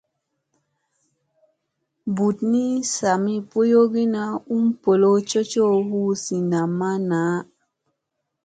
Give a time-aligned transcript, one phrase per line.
[2.15, 4.23] Bunni sami boyogina
[4.55, 7.21] um bolow coco hu zi namma na.